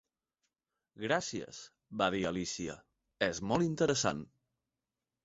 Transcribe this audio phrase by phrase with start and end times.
[1.01, 1.59] "Gràcies",
[2.03, 2.79] va dir Alícia,
[3.27, 4.25] "és molt interessant".